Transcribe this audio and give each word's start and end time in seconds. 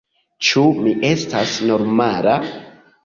Ĉu 0.51 0.63
mi 0.85 0.95
estas 1.09 1.53
normala? 1.73 2.37